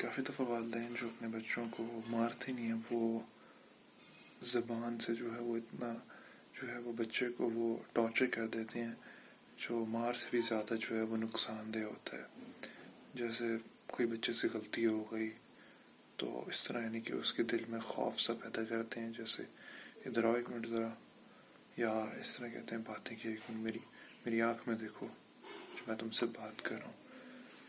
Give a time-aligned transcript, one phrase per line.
[0.00, 3.18] کافی دفعہ والدین جو اپنے بچوں کو مارتے نہیں ہیں، وہ
[4.42, 5.94] زبان سے جو ہے وہ اتنا
[6.54, 8.94] جو ہے وہ بچے کو وہ ٹارچر کر دیتے ہیں،
[9.58, 12.24] جو مار سے بھی زیادہ جو ہے وہ نقصان دہ ہوتا ہے۔
[13.14, 13.44] جیسے
[13.86, 15.30] کوئی بچے سے غلطی ہو گئی
[16.16, 19.42] تو اس طرح یعنی کہ اس کے دل میں خوف سا پیدا کرتے ہیں، جیسے
[20.06, 20.88] ادھر آؤ ایک منٹ ذرا،
[21.76, 21.90] یا
[22.20, 23.78] اس طرح کہتے ہیں باتیں کہ ایک منٹ میری
[24.24, 25.06] میری آنکھ میں دیکھو،
[25.42, 27.05] جو میں تم سے بات کر رہا ہوں۔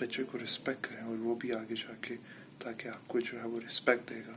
[0.00, 2.16] بچے کو رسپیکٹ کریں اور وہ بھی آگے جا کے
[2.58, 4.32] تاکہ آپ کو جو ہے وہ رسپیکٹ دے گا۔